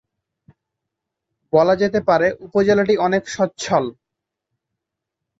[1.53, 3.83] বলা যেতে পারে উপজেলাটি অনেক সচ্ছল।